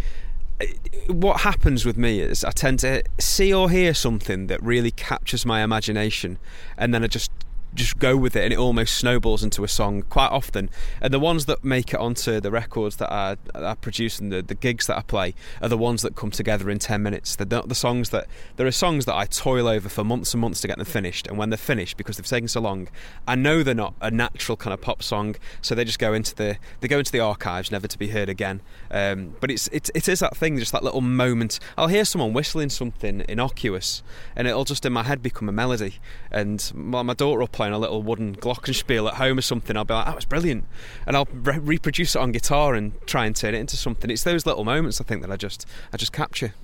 what 1.06 1.42
happens 1.42 1.84
with 1.84 1.96
me 1.96 2.20
is 2.20 2.42
I 2.44 2.50
tend 2.50 2.80
to 2.80 3.02
see 3.20 3.54
or 3.54 3.70
hear 3.70 3.94
something 3.94 4.48
that 4.48 4.60
really 4.62 4.90
captures 4.90 5.46
my 5.46 5.62
imagination, 5.62 6.38
and 6.76 6.92
then 6.92 7.04
I 7.04 7.06
just 7.06 7.30
just 7.78 7.98
go 7.98 8.16
with 8.16 8.36
it 8.36 8.44
and 8.44 8.52
it 8.52 8.58
almost 8.58 8.96
snowballs 8.96 9.42
into 9.42 9.64
a 9.64 9.68
song 9.68 10.02
quite 10.02 10.28
often. 10.28 10.70
And 11.00 11.12
the 11.12 11.20
ones 11.20 11.46
that 11.46 11.64
make 11.64 11.94
it 11.94 12.00
onto 12.00 12.40
the 12.40 12.50
records 12.50 12.96
that 12.96 13.10
I, 13.12 13.36
I 13.54 13.74
produce 13.74 14.18
and 14.18 14.32
the, 14.32 14.42
the 14.42 14.54
gigs 14.54 14.86
that 14.88 14.98
I 14.98 15.02
play 15.02 15.34
are 15.62 15.68
the 15.68 15.78
ones 15.78 16.02
that 16.02 16.16
come 16.16 16.30
together 16.30 16.70
in 16.70 16.78
10 16.78 17.02
minutes. 17.02 17.36
They're 17.36 17.46
not 17.46 17.68
the 17.68 17.74
songs 17.74 18.10
that 18.10 18.26
there 18.56 18.66
are 18.66 18.72
songs 18.72 19.04
that 19.06 19.14
I 19.14 19.24
toil 19.26 19.68
over 19.68 19.88
for 19.88 20.04
months 20.04 20.34
and 20.34 20.40
months 20.40 20.60
to 20.62 20.68
get 20.68 20.76
them 20.76 20.86
finished. 20.86 21.26
And 21.26 21.38
when 21.38 21.50
they're 21.50 21.56
finished 21.56 21.96
because 21.96 22.16
they've 22.16 22.26
taken 22.26 22.48
so 22.48 22.60
long 22.60 22.88
I 23.26 23.34
know 23.34 23.62
they're 23.62 23.74
not 23.74 23.94
a 24.00 24.10
natural 24.10 24.56
kind 24.56 24.74
of 24.74 24.80
pop 24.80 25.02
song. 25.02 25.36
So 25.62 25.74
they 25.74 25.84
just 25.84 25.98
go 25.98 26.12
into 26.12 26.34
the 26.34 26.58
they 26.80 26.88
go 26.88 26.98
into 26.98 27.12
the 27.12 27.20
archives 27.20 27.70
never 27.70 27.86
to 27.88 27.98
be 27.98 28.08
heard 28.08 28.28
again. 28.28 28.60
Um, 28.90 29.34
but 29.40 29.50
it's 29.50 29.68
it, 29.68 29.90
it 29.94 30.08
is 30.08 30.20
that 30.20 30.36
thing 30.36 30.58
just 30.58 30.72
that 30.72 30.84
little 30.84 31.00
moment. 31.00 31.58
I'll 31.76 31.88
hear 31.88 32.04
someone 32.04 32.32
whistling 32.32 32.70
something 32.70 33.24
innocuous 33.28 34.02
and 34.36 34.46
it'll 34.46 34.64
just 34.64 34.84
in 34.84 34.92
my 34.92 35.04
head 35.04 35.22
become 35.22 35.48
a 35.48 35.52
melody. 35.52 35.96
And 36.30 36.70
my, 36.74 37.02
my 37.02 37.14
daughter 37.14 37.40
will 37.40 37.46
playing 37.68 37.76
a 37.76 37.78
little 37.78 38.02
wooden 38.02 38.34
glockenspiel 38.34 39.08
at 39.08 39.14
home 39.14 39.38
or 39.38 39.42
something, 39.42 39.76
I'll 39.76 39.84
be 39.84 39.94
like, 39.94 40.06
"That 40.06 40.16
was 40.16 40.24
brilliant," 40.24 40.64
and 41.06 41.16
I'll 41.16 41.28
re- 41.30 41.58
reproduce 41.58 42.16
it 42.16 42.18
on 42.18 42.32
guitar 42.32 42.74
and 42.74 42.92
try 43.06 43.26
and 43.26 43.36
turn 43.36 43.54
it 43.54 43.58
into 43.58 43.76
something. 43.76 44.10
It's 44.10 44.22
those 44.22 44.46
little 44.46 44.64
moments 44.64 45.00
I 45.00 45.04
think 45.04 45.22
that 45.22 45.30
I 45.30 45.36
just 45.36 45.66
I 45.92 45.96
just 45.96 46.12
capture. 46.12 46.54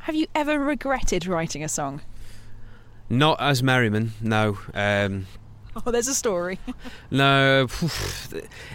Have 0.00 0.14
you 0.14 0.26
ever 0.34 0.58
regretted 0.58 1.26
writing 1.26 1.64
a 1.64 1.68
song? 1.68 2.02
Not 3.08 3.40
as 3.40 3.62
Merriman, 3.62 4.12
no. 4.20 4.58
Um, 4.74 5.26
Oh, 5.86 5.90
there's 5.90 6.08
a 6.08 6.14
story. 6.14 6.58
no, 7.10 7.66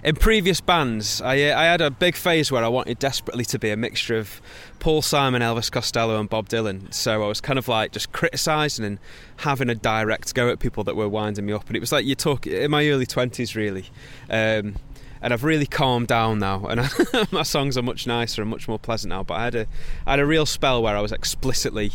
in 0.04 0.16
previous 0.16 0.60
bands, 0.60 1.22
I 1.22 1.44
uh, 1.44 1.60
I 1.60 1.66
had 1.66 1.82
a 1.82 1.92
big 1.92 2.16
phase 2.16 2.52
where 2.52 2.64
I 2.64 2.68
wanted 2.68 2.98
desperately 2.98 3.46
to 3.46 3.60
be 3.60 3.70
a 3.70 3.78
mixture 3.78 4.18
of 4.18 4.42
Paul 4.80 5.02
Simon, 5.02 5.42
Elvis 5.42 5.72
Costello, 5.72 6.20
and 6.20 6.28
Bob 6.28 6.50
Dylan. 6.50 6.92
So 6.94 7.24
I 7.24 7.28
was 7.28 7.42
kind 7.42 7.60
of 7.60 7.68
like 7.68 7.92
just 7.92 8.12
criticising 8.12 8.86
and 8.86 9.00
having 9.38 9.70
a 9.70 9.76
direct 9.76 10.34
go 10.34 10.50
at 10.50 10.60
people 10.60 10.84
that 10.86 10.96
were 10.96 11.08
winding 11.08 11.46
me 11.46 11.54
up. 11.54 11.68
And 11.68 11.76
it 11.76 11.80
was 11.80 11.92
like 11.92 12.06
you 12.06 12.16
talk 12.16 12.48
in 12.48 12.72
my 12.72 12.88
early 12.88 13.06
twenties, 13.06 13.56
really. 13.56 13.86
Um, 14.30 14.76
and 15.22 15.34
I've 15.34 15.44
really 15.44 15.66
calmed 15.66 16.08
down 16.08 16.40
now, 16.40 16.66
and 16.66 16.90
my 17.32 17.44
songs 17.44 17.78
are 17.78 17.82
much 17.84 18.08
nicer 18.08 18.42
and 18.42 18.50
much 18.50 18.68
more 18.68 18.80
pleasant 18.80 19.10
now. 19.10 19.24
But 19.24 19.36
I 19.36 19.44
had 19.44 19.56
a 19.56 19.68
I 20.08 20.12
had 20.12 20.20
a 20.20 20.26
real 20.26 20.46
spell 20.46 20.82
where 20.82 20.98
I 20.98 21.02
was 21.02 21.12
explicitly 21.12 21.92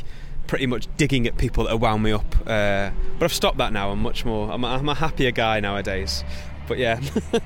pretty 0.50 0.66
much 0.66 0.86
digging 0.96 1.28
at 1.28 1.38
people 1.38 1.62
that 1.62 1.78
wound 1.78 2.02
me 2.02 2.10
up. 2.10 2.24
Uh, 2.44 2.90
but 3.20 3.24
I've 3.24 3.32
stopped 3.32 3.58
that 3.58 3.72
now. 3.72 3.92
I'm 3.92 4.02
much 4.02 4.24
more. 4.24 4.50
I'm, 4.50 4.64
I'm 4.64 4.88
a 4.88 4.96
happier 4.96 5.30
guy 5.30 5.60
nowadays. 5.60 6.24
But 6.66 6.78
yeah. 6.78 6.98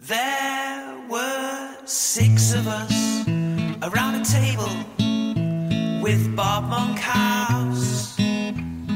there 0.00 0.96
were 1.08 1.76
six 1.84 2.52
of 2.52 2.66
us 2.66 3.28
around 3.80 4.16
a 4.16 4.24
table 4.24 4.68
with 6.02 6.34
Bob 6.34 6.64
Monkhouse. 6.64 8.16
Turning 8.16 8.88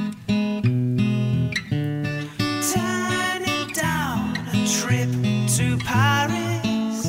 down 3.74 4.36
a 4.54 4.66
trip 4.66 5.08
to 5.54 5.78
Paris. 5.84 7.06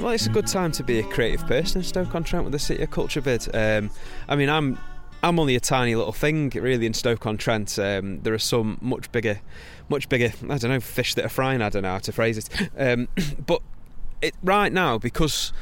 Well, 0.00 0.12
it's 0.12 0.26
a 0.26 0.30
good 0.30 0.46
time 0.46 0.70
to 0.70 0.84
be 0.84 1.00
a 1.00 1.02
creative 1.02 1.44
person 1.48 1.80
in 1.80 1.84
Stoke-on-Trent 1.84 2.44
with 2.44 2.52
the 2.52 2.60
City 2.60 2.84
of 2.84 2.92
Culture 2.92 3.20
bid. 3.20 3.52
Um, 3.52 3.90
I 4.28 4.36
mean, 4.36 4.50
I'm 4.50 4.78
I'm 5.22 5.38
only 5.40 5.56
a 5.56 5.60
tiny 5.60 5.96
little 5.96 6.12
thing, 6.12 6.50
really, 6.50 6.86
in 6.86 6.94
Stoke-on-Trent. 6.94 7.78
Um, 7.78 8.20
there 8.22 8.32
are 8.34 8.38
some 8.38 8.78
much 8.80 9.10
bigger, 9.10 9.40
much 9.88 10.08
bigger. 10.08 10.32
I 10.48 10.58
don't 10.58 10.70
know 10.70 10.80
fish 10.80 11.14
that 11.14 11.24
are 11.24 11.30
frying. 11.30 11.60
I 11.60 11.70
don't 11.70 11.82
know 11.82 11.92
how 11.92 11.98
to 11.98 12.12
phrase 12.12 12.38
it. 12.38 12.70
Um, 12.78 13.08
but 13.46 13.60
it, 14.22 14.34
right 14.42 14.72
now, 14.72 14.96
because 14.98 15.52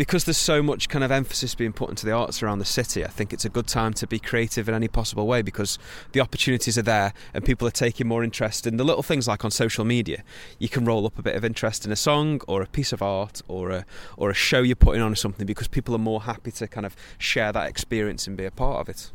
because 0.00 0.24
there's 0.24 0.38
so 0.38 0.62
much 0.62 0.88
kind 0.88 1.04
of 1.04 1.10
emphasis 1.10 1.54
being 1.54 1.74
put 1.74 1.90
into 1.90 2.06
the 2.06 2.12
arts 2.12 2.42
around 2.42 2.58
the 2.58 2.64
city, 2.64 3.04
I 3.04 3.08
think 3.08 3.34
it's 3.34 3.44
a 3.44 3.50
good 3.50 3.66
time 3.66 3.92
to 3.92 4.06
be 4.06 4.18
creative 4.18 4.66
in 4.66 4.74
any 4.74 4.88
possible 4.88 5.26
way 5.26 5.42
because 5.42 5.78
the 6.12 6.22
opportunities 6.22 6.78
are 6.78 6.82
there 6.82 7.12
and 7.34 7.44
people 7.44 7.68
are 7.68 7.70
taking 7.70 8.08
more 8.08 8.24
interest 8.24 8.66
in 8.66 8.78
the 8.78 8.82
little 8.82 9.02
things 9.02 9.28
like 9.28 9.44
on 9.44 9.50
social 9.50 9.84
media. 9.84 10.24
You 10.58 10.70
can 10.70 10.86
roll 10.86 11.04
up 11.04 11.18
a 11.18 11.22
bit 11.22 11.36
of 11.36 11.44
interest 11.44 11.84
in 11.84 11.92
a 11.92 11.96
song 11.96 12.40
or 12.48 12.62
a 12.62 12.66
piece 12.66 12.94
of 12.94 13.02
art 13.02 13.42
or 13.46 13.68
a 13.68 13.84
or 14.16 14.30
a 14.30 14.34
show 14.34 14.62
you're 14.62 14.74
putting 14.74 15.02
on 15.02 15.12
or 15.12 15.16
something 15.16 15.44
because 15.44 15.68
people 15.68 15.94
are 15.94 15.98
more 15.98 16.22
happy 16.22 16.50
to 16.52 16.66
kind 16.66 16.86
of 16.86 16.96
share 17.18 17.52
that 17.52 17.68
experience 17.68 18.26
and 18.26 18.38
be 18.38 18.46
a 18.46 18.50
part 18.50 18.80
of 18.80 18.88
it. 18.88 19.12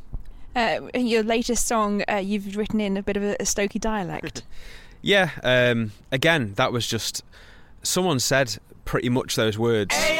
Uh, 0.56 0.88
your 0.94 1.24
latest 1.24 1.65
song, 1.65 2.04
uh, 2.08 2.18
you've 2.18 2.56
written 2.56 2.80
in 2.80 2.96
a 2.96 3.01
bit 3.01 3.18
of 3.18 3.24
a, 3.24 3.32
a 3.39 3.46
Stokey 3.46 3.80
dialect. 3.80 4.44
yeah, 5.01 5.32
um, 5.42 5.94
again, 6.12 6.54
that 6.58 6.72
was 6.72 6.86
just 6.86 7.24
someone 7.82 8.20
said 8.20 8.60
pretty 8.86 9.10
much 9.10 9.36
those 9.36 9.58
words. 9.58 9.96
Hey, 9.96 10.20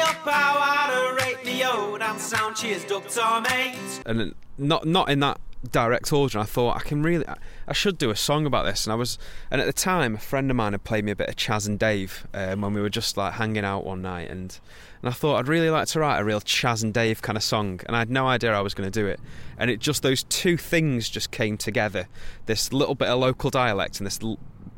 and 4.04 4.34
not 4.58 4.86
not 4.86 5.08
in 5.08 5.20
that 5.20 5.40
direct 5.70 6.12
order. 6.12 6.38
I 6.38 6.44
thought 6.44 6.76
I 6.76 6.80
can 6.80 7.02
really, 7.02 7.24
I 7.66 7.72
should 7.72 7.98
do 7.98 8.10
a 8.10 8.16
song 8.16 8.46
about 8.46 8.64
this. 8.64 8.86
And 8.86 8.92
I 8.92 8.96
was, 8.96 9.18
and 9.50 9.60
at 9.60 9.66
the 9.66 9.72
time, 9.72 10.14
a 10.14 10.18
friend 10.18 10.50
of 10.50 10.56
mine 10.56 10.72
had 10.72 10.84
played 10.84 11.04
me 11.04 11.12
a 11.12 11.16
bit 11.16 11.28
of 11.28 11.36
Chaz 11.36 11.66
and 11.66 11.78
Dave 11.78 12.26
um, 12.34 12.60
when 12.60 12.74
we 12.74 12.80
were 12.80 12.90
just 12.90 13.16
like 13.16 13.34
hanging 13.34 13.64
out 13.64 13.84
one 13.84 14.02
night, 14.02 14.30
and 14.30 14.58
and 15.02 15.10
I 15.10 15.12
thought 15.12 15.36
I'd 15.36 15.48
really 15.48 15.70
like 15.70 15.88
to 15.88 16.00
write 16.00 16.18
a 16.18 16.24
real 16.24 16.40
Chaz 16.40 16.82
and 16.82 16.92
Dave 16.92 17.22
kind 17.22 17.36
of 17.36 17.42
song, 17.42 17.80
and 17.86 17.94
I 17.94 18.00
had 18.00 18.10
no 18.10 18.26
idea 18.26 18.52
I 18.52 18.60
was 18.60 18.74
going 18.74 18.90
to 18.90 19.00
do 19.00 19.06
it. 19.06 19.20
And 19.58 19.70
it 19.70 19.80
just 19.80 20.02
those 20.02 20.22
two 20.24 20.56
things 20.56 21.08
just 21.08 21.30
came 21.30 21.56
together. 21.56 22.08
This 22.46 22.72
little 22.72 22.94
bit 22.94 23.08
of 23.08 23.18
local 23.18 23.50
dialect 23.50 23.98
and 23.98 24.06
this 24.06 24.20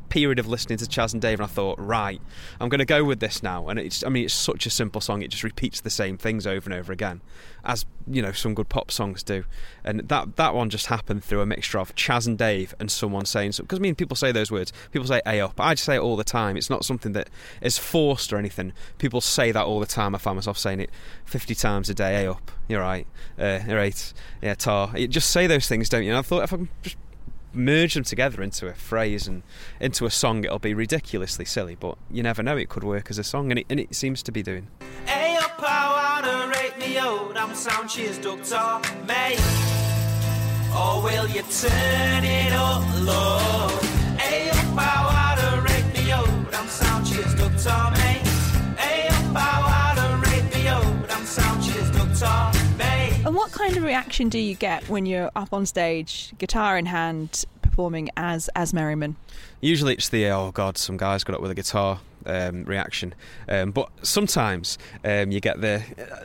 period 0.08 0.38
of 0.38 0.46
listening 0.46 0.78
to 0.78 0.84
Chaz 0.86 1.12
and 1.12 1.22
Dave, 1.22 1.38
and 1.40 1.44
I 1.44 1.48
thought, 1.48 1.78
right, 1.78 2.20
I'm 2.60 2.68
going 2.68 2.78
to 2.78 2.84
go 2.84 3.04
with 3.04 3.20
this 3.20 3.42
now. 3.42 3.68
And 3.68 3.78
it's, 3.78 4.04
I 4.04 4.08
mean, 4.08 4.24
it's 4.24 4.34
such 4.34 4.66
a 4.66 4.70
simple 4.70 5.00
song; 5.00 5.22
it 5.22 5.28
just 5.28 5.44
repeats 5.44 5.80
the 5.80 5.90
same 5.90 6.16
things 6.18 6.46
over 6.46 6.70
and 6.70 6.78
over 6.78 6.92
again, 6.92 7.20
as 7.64 7.86
you 8.06 8.22
know, 8.22 8.32
some 8.32 8.54
good 8.54 8.68
pop 8.68 8.90
songs 8.90 9.22
do. 9.22 9.44
And 9.84 10.00
that 10.08 10.36
that 10.36 10.54
one 10.54 10.70
just 10.70 10.86
happened 10.86 11.24
through 11.24 11.40
a 11.40 11.46
mixture 11.46 11.78
of 11.78 11.94
Chaz 11.94 12.26
and 12.26 12.38
Dave 12.38 12.74
and 12.80 12.90
someone 12.90 13.26
saying 13.26 13.52
so. 13.52 13.62
Because 13.62 13.78
I 13.78 13.82
mean, 13.82 13.94
people 13.94 14.16
say 14.16 14.32
those 14.32 14.50
words. 14.50 14.72
People 14.92 15.06
say 15.06 15.20
"a 15.26 15.40
up." 15.40 15.60
I 15.60 15.74
just 15.74 15.84
say 15.84 15.96
it 15.96 16.00
all 16.00 16.16
the 16.16 16.24
time. 16.24 16.56
It's 16.56 16.70
not 16.70 16.84
something 16.84 17.12
that 17.12 17.28
is 17.60 17.78
forced 17.78 18.32
or 18.32 18.38
anything. 18.38 18.72
People 18.98 19.20
say 19.20 19.52
that 19.52 19.64
all 19.64 19.80
the 19.80 19.86
time. 19.86 20.14
I 20.14 20.18
find 20.18 20.36
myself 20.36 20.58
saying 20.58 20.80
it 20.80 20.90
50 21.24 21.54
times 21.54 21.90
a 21.90 21.94
day. 21.94 22.24
A 22.24 22.32
up. 22.32 22.50
You're 22.68 22.80
right. 22.80 23.06
Uh, 23.38 23.60
you're 23.66 23.76
right. 23.76 24.12
Yeah, 24.42 24.54
tar. 24.54 24.92
You 24.96 25.08
just 25.08 25.30
say 25.30 25.46
those 25.46 25.68
things, 25.68 25.88
don't 25.88 26.02
you? 26.02 26.10
And 26.10 26.18
I 26.18 26.22
thought 26.22 26.44
if 26.44 26.52
I 26.52 26.56
can 26.56 26.68
just 26.82 26.96
merge 27.52 27.94
them 27.94 28.04
together 28.04 28.42
into 28.42 28.66
a 28.68 28.74
phrase 28.74 29.26
and 29.26 29.42
into 29.80 30.06
a 30.06 30.10
song, 30.10 30.44
it'll 30.44 30.58
be 30.58 30.74
ridiculously 30.74 31.44
silly. 31.44 31.76
But 31.78 31.98
you 32.10 32.22
never 32.22 32.42
know; 32.42 32.56
it 32.56 32.68
could 32.68 32.84
work 32.84 33.10
as 33.10 33.18
a 33.18 33.24
song, 33.24 33.50
and 33.50 33.60
it, 33.60 33.66
and 33.68 33.80
it 33.80 33.94
seems 33.94 34.22
to 34.24 34.32
be 34.32 34.42
doing. 34.42 34.68
Hey 35.06 35.36
up. 35.36 35.58
I'm 37.48 37.54
sound 37.54 37.88
cheers, 37.88 38.18
doctor. 38.18 38.56
Or 40.76 41.02
will 41.02 41.26
you 41.28 41.42
turn 41.42 42.24
it 42.24 42.52
up 42.52 42.84
low? 43.00 43.87
Kind 53.68 53.76
of 53.76 53.84
reaction 53.84 54.30
do 54.30 54.38
you 54.38 54.54
get 54.54 54.88
when 54.88 55.04
you're 55.04 55.30
up 55.36 55.52
on 55.52 55.66
stage, 55.66 56.32
guitar 56.38 56.78
in 56.78 56.86
hand, 56.86 57.44
performing 57.60 58.08
as 58.16 58.48
as 58.56 58.72
Merriman? 58.72 59.14
Usually 59.60 59.92
it's 59.92 60.08
the 60.08 60.26
oh 60.28 60.52
god, 60.52 60.78
some 60.78 60.96
guy's 60.96 61.22
got 61.22 61.36
up 61.36 61.42
with 61.42 61.50
a 61.50 61.54
guitar 61.54 62.00
um, 62.24 62.64
reaction, 62.64 63.14
um, 63.46 63.72
but 63.72 63.90
sometimes 64.00 64.78
um, 65.04 65.30
you 65.30 65.40
get 65.40 65.60
the. 65.60 65.82
Uh, 65.98 66.24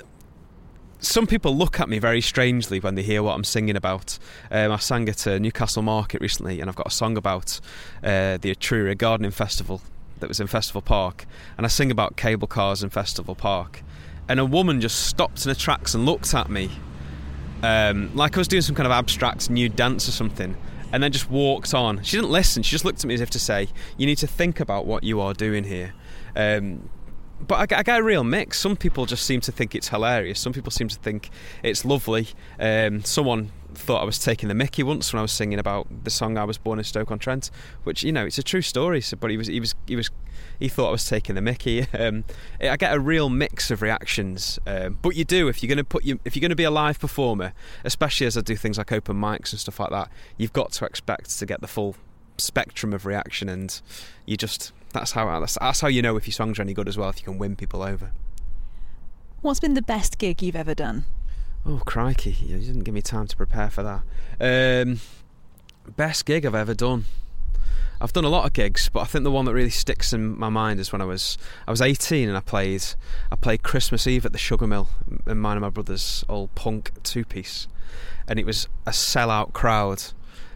some 1.00 1.28
people 1.28 1.54
look 1.54 1.82
at 1.82 1.90
me 1.90 2.00
very 2.00 2.22
strangely 2.22 2.80
when 2.80 2.96
they 2.96 3.02
hear 3.02 3.22
what 3.22 3.36
I'm 3.36 3.44
singing 3.44 3.76
about. 3.76 4.18
Um, 4.50 4.72
I 4.72 4.78
sang 4.78 5.10
at 5.10 5.28
uh, 5.28 5.38
Newcastle 5.38 5.82
Market 5.82 6.22
recently, 6.22 6.62
and 6.62 6.70
I've 6.70 6.78
got 6.78 6.88
a 6.88 6.92
song 6.92 7.18
about 7.18 7.60
uh, 8.02 8.38
the 8.38 8.56
Etruria 8.56 8.98
Gardening 8.98 9.32
Festival 9.32 9.82
that 10.22 10.30
was 10.30 10.40
in 10.40 10.48
Festival 10.48 10.82
Park, 10.82 11.26
and 11.58 11.66
I 11.66 11.68
sing 11.68 11.92
about 11.92 12.16
cable 12.16 12.48
cars 12.48 12.84
in 12.84 12.90
Festival 12.90 13.36
Park. 13.36 13.84
And 14.30 14.40
a 14.40 14.46
woman 14.46 14.80
just 14.80 15.08
stopped 15.08 15.44
in 15.44 15.50
her 15.50 15.56
tracks 15.56 15.94
and 15.94 16.06
looked 16.06 16.34
at 16.34 16.50
me, 16.50 16.72
um, 17.64 18.14
like 18.14 18.38
I 18.38 18.40
was 18.40 18.48
doing 18.48 18.62
some 18.62 18.76
kind 18.76 18.86
of 18.86 18.92
abstract 18.92 19.50
new 19.50 19.70
dance 19.70 20.08
or 20.08 20.12
something, 20.12 20.56
and 20.92 21.02
then 21.02 21.12
just 21.12 21.30
walked 21.30 21.74
on. 21.74 22.04
She 22.04 22.18
didn't 22.18 22.30
listen. 22.30 22.62
She 22.62 22.72
just 22.72 22.86
looked 22.86 23.00
at 23.00 23.06
me 23.06 23.14
as 23.14 23.22
if 23.22 23.30
to 23.32 23.40
say, 23.40 23.70
"You 23.98 24.06
need 24.06 24.18
to 24.20 24.28
think 24.28 24.60
about 24.60 24.86
what 24.86 25.04
you 25.04 25.22
are 25.22 25.34
doing 25.34 25.64
here." 25.64 25.94
Um, 26.36 26.90
but 27.40 27.72
I, 27.72 27.80
I 27.80 27.84
get 27.84 28.00
a 28.00 28.04
real 28.04 28.24
mix. 28.24 28.60
Some 28.60 28.76
people 28.76 29.06
just 29.06 29.26
seem 29.26 29.42
to 29.42 29.52
think 29.52 29.76
it's 29.76 29.88
hilarious. 29.88 30.40
Some 30.40 30.54
people 30.54 30.72
seem 30.72 30.88
to 30.90 30.98
think 31.00 31.30
it's 31.64 31.84
lovely. 31.86 32.28
Um, 32.60 33.04
someone 33.04 33.52
thought 33.78 34.02
I 34.02 34.06
was 34.06 34.20
taking 34.20 34.50
the 34.50 34.56
Mickey 34.56 34.84
once 34.84 35.12
when 35.14 35.20
I 35.20 35.22
was 35.22 35.32
singing 35.32 35.60
about 35.60 35.88
the 36.04 36.10
song 36.10 36.38
I 36.38 36.44
was 36.44 36.58
born 36.58 36.80
in 36.80 36.86
Stoke 36.86 37.12
on 37.12 37.20
Trent, 37.20 37.50
which 37.84 38.04
you 38.04 38.12
know 38.12 38.26
it's 38.26 38.38
a 38.38 38.44
true 38.44 38.62
story. 38.62 39.02
So, 39.02 39.18
but 39.18 39.30
he 39.32 39.38
was 39.38 39.48
he 39.48 39.60
was 39.60 39.76
he 39.88 39.96
was 39.96 40.10
he 40.60 40.70
thought 40.70 40.90
I 40.90 40.92
was 40.92 41.06
taking 41.08 41.36
the 41.36 41.42
Mickey. 41.42 41.88
Um, 42.04 42.26
I 42.60 42.76
get 42.76 42.94
a 42.94 43.00
real 43.00 43.30
mix 43.30 43.72
of 43.72 43.82
reactions. 43.82 44.60
Um, 44.68 44.98
but 45.02 45.16
you 45.16 45.24
do 45.24 45.48
if 45.48 45.62
you're 45.62 45.70
going 45.70 45.78
to 45.78 45.84
put 45.84 46.04
you 46.04 46.20
if 46.26 46.36
you're 46.36 46.42
going 46.42 46.50
to 46.50 46.56
be 46.56 46.64
a 46.64 46.72
live 46.72 47.00
performer, 47.00 47.54
especially 47.86 48.28
as 48.28 48.36
I 48.36 48.42
do 48.42 48.56
things 48.56 48.78
like 48.78 48.92
open 48.92 49.16
mics 49.16 49.52
and 49.52 49.60
stuff 49.60 49.80
like 49.80 49.92
that. 49.92 50.10
You've 50.38 50.54
got 50.54 50.72
to 50.74 50.86
expect 50.86 51.38
to 51.40 51.46
get 51.46 51.62
the 51.62 51.68
full 51.68 51.96
spectrum 52.38 52.94
of 52.94 53.06
reaction, 53.06 53.48
and 53.48 53.80
you 54.26 54.36
just 54.36 54.74
that's 54.92 55.14
how 55.14 55.40
that's, 55.40 55.58
that's 55.62 55.82
how 55.82 55.88
you 55.88 56.02
know 56.02 56.18
if 56.18 56.28
your 56.28 56.34
songs 56.34 56.60
are 56.60 56.64
any 56.64 56.74
good 56.74 56.88
as 56.90 56.98
well. 56.98 57.10
If 57.10 57.20
you 57.20 57.26
can 57.26 57.38
win 57.38 57.56
people 57.56 57.84
over. 57.84 58.12
What's 59.42 59.60
been 59.60 59.74
the 59.74 59.82
best 59.82 60.18
gig 60.18 60.42
you've 60.42 60.56
ever 60.56 60.74
done? 60.74 61.06
Oh 61.66 61.82
crikey! 61.86 62.32
You 62.32 62.60
didn't 62.60 62.84
give 62.84 62.94
me 62.94 63.02
time 63.02 63.26
to 63.28 63.38
prepare 63.38 63.70
for 63.70 63.84
that. 63.84 64.86
Um, 64.86 65.00
best 65.96 66.26
gig 66.26 66.46
I've 66.46 66.56
ever 66.56 66.74
done. 66.74 67.06
I've 68.02 68.12
done 68.12 68.26
a 68.26 68.30
lot 68.30 68.46
of 68.46 68.52
gigs, 68.52 68.90
but 68.92 69.00
I 69.00 69.06
think 69.06 69.24
the 69.24 69.32
one 69.32 69.46
that 69.46 69.54
really 69.54 69.70
sticks 69.70 70.12
in 70.12 70.38
my 70.38 70.50
mind 70.50 70.82
is 70.82 70.92
when 70.92 71.02
I 71.02 71.06
was 71.06 71.38
I 71.66 71.72
was 71.72 71.80
18 71.80 72.28
and 72.28 72.38
I 72.38 72.42
played 72.42 72.84
I 73.32 73.38
played 73.38 73.64
Christmas 73.64 74.06
Eve 74.08 74.26
at 74.26 74.34
the 74.34 74.38
Sugar 74.38 74.68
Mill 74.68 74.90
in 75.26 75.38
mine 75.38 75.54
and 75.54 75.62
my 75.62 75.70
brother's 75.70 76.26
old 76.28 76.54
punk 76.54 76.92
two 77.04 77.24
piece, 77.24 77.70
and 78.28 78.38
it 78.40 78.46
was 78.46 78.68
a 78.86 78.92
sellout 78.92 79.54
crowd, 79.54 80.04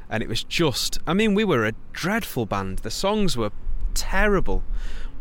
and 0.09 0.21
it 0.21 0.27
was 0.27 0.43
just 0.43 0.99
I 1.07 1.13
mean 1.13 1.35
we 1.35 1.45
were 1.45 1.65
a 1.65 1.73
dreadful 1.93 2.45
band. 2.45 2.79
The 2.79 2.91
songs 2.91 3.37
were 3.37 3.51
terrible, 3.93 4.63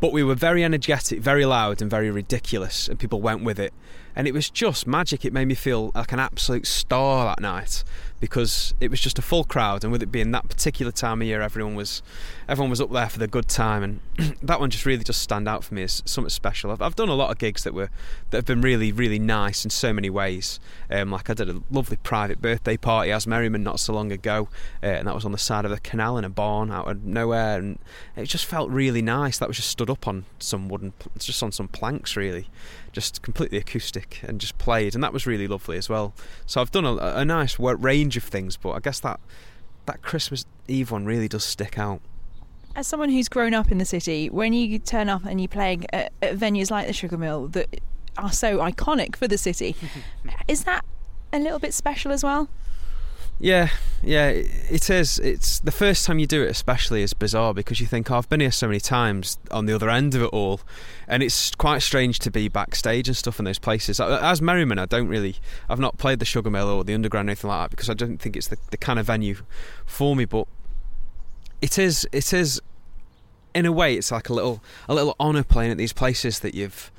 but 0.00 0.12
we 0.12 0.23
were 0.23 0.35
very 0.35 0.62
energetic, 0.65 1.21
very 1.21 1.45
loud, 1.45 1.81
and 1.81 1.91
very 1.91 2.11
ridiculous, 2.11 2.88
and 2.88 2.99
people 2.99 3.21
went 3.21 3.43
with 3.43 3.59
it. 3.59 3.73
And 4.15 4.26
it 4.26 4.33
was 4.33 4.49
just 4.49 4.87
magic. 4.87 5.25
It 5.25 5.33
made 5.33 5.47
me 5.47 5.55
feel 5.55 5.93
like 5.95 6.12
an 6.12 6.21
absolute 6.21 6.67
star 6.67 7.26
that 7.26 7.41
night 7.41 7.85
because 8.20 8.75
it 8.80 8.90
was 8.90 9.00
just 9.00 9.18
a 9.18 9.23
full 9.23 9.44
crowd, 9.44 9.85
and 9.85 9.92
with 9.92 10.02
it 10.02 10.11
being 10.11 10.30
that 10.30 10.49
particular 10.49 10.90
time 10.90 11.20
of 11.20 11.26
year, 11.26 11.42
everyone 11.42 11.75
was 11.75 12.02
everyone 12.49 12.70
was 12.70 12.80
up 12.80 12.90
there 12.90 13.08
for 13.08 13.18
the 13.18 13.26
good 13.26 13.49
time, 13.49 13.82
and 13.82 14.37
that 14.42 14.58
one 14.61 14.70
just 14.70 14.87
really 14.87 15.04
just 15.04 15.20
stand 15.20 15.49
out 15.49 15.64
for 15.64 15.75
me 15.75 15.82
as 15.82 16.02
something 16.06 16.30
special. 16.30 16.70
I've, 16.70 16.80
I've 16.80 16.96
done 16.96 17.08
a 17.08 17.14
lot 17.14 17.30
of 17.30 17.38
gigs 17.38 17.64
that 17.64 17.75
were 17.75 17.90
that 18.30 18.38
have 18.38 18.46
been 18.46 18.62
really 18.62 18.92
really 18.92 19.18
nice 19.18 19.64
in 19.64 19.70
so 19.70 19.92
many 19.92 20.08
ways. 20.08 20.58
Um, 20.90 21.11
like 21.11 21.28
I 21.28 21.35
did 21.35 21.50
a 21.50 21.62
lovely 21.70 21.99
private 21.99 22.40
birthday 22.40 22.76
party 22.76 23.12
as 23.12 23.26
Merriman 23.26 23.62
not 23.62 23.80
so 23.80 23.92
long 23.92 24.11
ago, 24.11 24.49
uh, 24.82 24.87
and 24.87 25.08
that 25.08 25.14
was 25.14 25.25
on 25.25 25.32
the 25.32 25.38
side 25.38 25.64
of 25.64 25.70
the 25.70 25.80
canal 25.80 26.16
in 26.16 26.25
a 26.25 26.30
barn 26.30 26.70
out 26.70 26.88
of 26.88 27.04
nowhere, 27.04 27.58
and 27.58 27.78
it 28.16 28.26
just 28.26 28.46
felt 28.46 28.70
really 28.70 29.02
nice. 29.02 29.38
That 29.38 29.49
was 29.49 29.56
just 29.56 29.68
stood 29.68 29.90
up 29.90 30.08
on 30.08 30.25
some 30.38 30.68
wooden, 30.68 30.94
just 31.18 31.42
on 31.42 31.52
some 31.52 31.68
planks 31.68 32.16
really, 32.16 32.49
just 32.97 33.21
completely 33.21 33.59
acoustic 33.59 34.21
and 34.23 34.41
just 34.41 34.57
played, 34.57 34.95
and 34.95 35.05
that 35.05 35.12
was 35.12 35.26
really 35.26 35.47
lovely 35.47 35.76
as 35.76 35.87
well. 35.87 36.15
So 36.47 36.62
I've 36.62 36.71
done 36.71 36.87
a, 36.87 36.97
a 36.97 37.26
nice 37.26 37.59
range 37.59 38.17
of 38.17 38.25
things, 38.25 38.57
but 38.57 38.71
I 38.71 38.81
guess 38.81 39.00
that 39.00 39.21
that 39.85 40.00
Christmas 40.00 40.47
Eve 40.67 40.91
one 40.91 41.05
really 41.05 41.29
does 41.29 41.45
stick 41.45 41.79
out. 41.79 42.00
As 42.75 42.87
someone 42.87 43.11
who's 43.11 43.29
grown 43.29 43.53
up 43.53 43.71
in 43.71 43.76
the 43.76 43.85
city, 43.85 44.31
when 44.31 44.55
you 44.55 44.79
turn 44.79 45.11
up 45.11 45.26
and 45.26 45.38
you're 45.38 45.49
playing 45.49 45.85
at, 45.93 46.11
at 46.23 46.38
venues 46.38 46.71
like 46.71 46.87
the 46.87 46.95
Sugar 46.95 47.19
Mill 47.19 47.49
that 47.49 47.81
are 48.17 48.33
so 48.33 48.59
iconic 48.61 49.15
for 49.15 49.29
the 49.29 49.37
city, 49.37 49.76
is 50.49 50.65
that 50.65 50.83
a 51.35 51.38
little 51.38 51.59
bit 51.59 51.75
special 51.75 52.12
as 52.12 52.25
well? 52.25 52.49
Yeah, 53.38 53.69
yeah, 54.02 54.28
it 54.28 54.88
is. 54.88 55.19
It's 55.19 55.61
the 55.61 55.71
first 55.71 56.07
time 56.07 56.19
you 56.19 56.26
do 56.26 56.43
it, 56.43 56.50
especially, 56.50 57.02
is 57.02 57.12
bizarre 57.12 57.52
because 57.52 57.81
you 57.81 57.87
think, 57.87 58.11
oh, 58.11 58.16
I've 58.16 58.28
been 58.31 58.40
here 58.40 58.50
so 58.50 58.66
many 58.66 58.81
times 58.81 59.38
on 59.50 59.66
the 59.66 59.75
other 59.75 59.90
end 59.90 60.14
of 60.14 60.23
it 60.23 60.28
all, 60.28 60.61
and 61.07 61.23
it's 61.23 61.55
quite 61.55 61.83
strange 61.83 62.19
to 62.21 62.31
be 62.31 62.49
backstage 62.49 63.09
and 63.09 63.16
stuff 63.16 63.38
in 63.38 63.45
those 63.45 63.59
places. 63.59 64.00
As 64.00 64.40
Merriman, 64.40 64.78
I 64.78 64.87
don't 64.87 65.09
really, 65.09 65.37
I've 65.69 65.78
not 65.78 65.99
played 65.99 66.19
the 66.19 66.25
Sugar 66.25 66.49
Mill 66.49 66.69
or 66.69 66.83
the 66.83 66.95
Underground 66.95 67.28
or 67.28 67.33
anything 67.33 67.50
like 67.50 67.64
that 67.64 67.71
because 67.71 67.90
I 67.90 67.95
don't 67.95 68.16
think 68.16 68.37
it's 68.37 68.49
the, 68.49 68.57
the 68.71 68.78
kind 68.78 68.99
of 68.99 69.07
venue 69.07 69.37
for 69.85 70.16
me. 70.16 70.25
But 70.25 70.49
it 71.61 71.78
is, 71.78 72.09
it 72.12 72.33
is, 72.33 72.62
in 73.55 73.66
a 73.66 73.73
way, 73.73 73.97
it's 73.97 74.11
like 74.11 74.31
a 74.31 74.33
little, 74.33 74.62
a 74.88 74.95
little 74.95 75.14
honour 75.21 75.43
playing 75.43 75.73
at 75.73 75.76
these 75.76 75.93
places 75.93 76.38
that 76.40 76.55
you've 76.55 76.90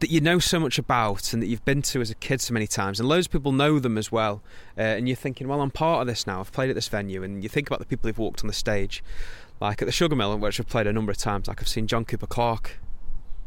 that 0.00 0.10
you 0.10 0.20
know 0.20 0.38
so 0.38 0.60
much 0.60 0.78
about 0.78 1.32
and 1.32 1.42
that 1.42 1.46
you've 1.46 1.64
been 1.64 1.82
to 1.82 2.00
as 2.00 2.10
a 2.10 2.14
kid 2.14 2.40
so 2.40 2.54
many 2.54 2.66
times, 2.66 3.00
and 3.00 3.08
loads 3.08 3.26
of 3.26 3.32
people 3.32 3.52
know 3.52 3.78
them 3.78 3.98
as 3.98 4.12
well. 4.12 4.42
Uh, 4.76 4.82
and 4.82 5.08
you're 5.08 5.16
thinking, 5.16 5.48
well, 5.48 5.60
I'm 5.60 5.70
part 5.70 6.02
of 6.02 6.06
this 6.06 6.26
now. 6.26 6.40
I've 6.40 6.52
played 6.52 6.70
at 6.70 6.74
this 6.74 6.88
venue, 6.88 7.22
and 7.22 7.42
you 7.42 7.48
think 7.48 7.68
about 7.68 7.80
the 7.80 7.86
people 7.86 8.08
who've 8.08 8.18
walked 8.18 8.42
on 8.42 8.46
the 8.46 8.52
stage, 8.52 9.02
like 9.60 9.82
at 9.82 9.86
the 9.86 9.92
Sugar 9.92 10.16
Mill, 10.16 10.36
which 10.38 10.60
I've 10.60 10.68
played 10.68 10.86
a 10.86 10.92
number 10.92 11.10
of 11.10 11.18
times. 11.18 11.48
Like 11.48 11.60
I've 11.60 11.68
seen 11.68 11.86
John 11.86 12.04
Cooper 12.04 12.26
Clarke 12.26 12.78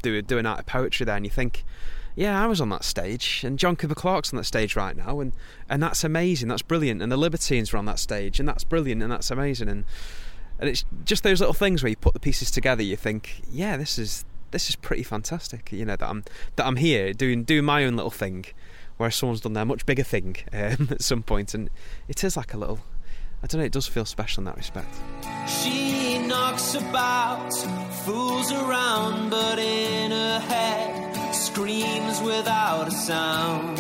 do 0.02 0.22
do 0.22 0.38
an 0.38 0.46
art 0.46 0.60
of 0.60 0.66
poetry 0.66 1.06
there, 1.06 1.16
and 1.16 1.26
you 1.26 1.32
think, 1.32 1.64
yeah, 2.16 2.42
I 2.44 2.48
was 2.48 2.60
on 2.60 2.70
that 2.70 2.84
stage, 2.84 3.44
and 3.46 3.58
John 3.58 3.76
Cooper 3.76 3.96
Clarke's 3.96 4.34
on 4.34 4.38
that 4.38 4.46
stage 4.46 4.76
right 4.76 4.96
now, 4.96 5.20
and 5.20 5.34
and 5.70 5.82
that's 5.82 6.04
amazing, 6.04 6.50
that's 6.50 6.62
brilliant, 6.62 7.02
and 7.02 7.12
the 7.12 7.18
Libertines 7.18 7.72
were 7.72 7.80
on 7.80 7.86
that 7.86 8.00
stage, 8.00 8.40
and 8.40 8.48
that's 8.48 8.64
brilliant, 8.64 9.02
and 9.02 9.12
that's 9.12 9.32
amazing, 9.32 9.70
and 9.70 9.86
and 10.60 10.70
it's 10.70 10.86
just 11.06 11.24
those 11.24 11.40
little 11.40 11.54
things 11.54 11.82
where 11.82 11.90
you 11.90 11.96
put 11.96 12.14
the 12.14 12.20
pieces 12.20 12.52
together. 12.52 12.84
You 12.84 12.96
think, 12.96 13.42
yeah, 13.50 13.78
this 13.78 13.98
is 13.98 14.26
this 14.52 14.70
is 14.70 14.76
pretty 14.76 15.04
fantastic. 15.04 15.72
You 15.72 15.86
know 15.86 15.96
that 15.96 16.08
I'm 16.08 16.24
that 16.56 16.66
I'm 16.66 16.76
here 16.76 17.14
doing 17.14 17.44
doing 17.44 17.66
my 17.66 17.84
own 17.86 17.96
little 17.96 18.12
thing, 18.12 18.46
whereas 18.98 19.16
someone's 19.16 19.42
done 19.42 19.54
their 19.54 19.66
much 19.66 19.86
bigger 19.86 20.04
thing 20.04 20.38
um, 20.54 20.90
at 20.92 21.02
some 21.02 21.24
point, 21.24 21.54
and 21.54 21.70
it 22.08 22.24
is 22.24 22.38
like 22.38 22.54
a 22.54 22.58
little. 22.58 22.80
I 23.44 23.48
don't 23.48 23.60
know. 23.60 23.66
It 23.66 23.72
does 23.72 23.88
feel 23.88 24.06
special 24.06 24.42
in 24.42 24.46
that 24.46 24.58
respect. 24.58 24.94
She 25.48 26.20
knocks 26.20 26.76
about, 26.76 27.52
fools 28.06 28.52
around, 28.52 29.32
but 29.32 29.58
in 29.58 30.12
her 30.12 30.40
head 30.40 31.36
screams 31.36 32.22
without 32.22 32.88
a 32.88 32.92
sound. 32.92 33.80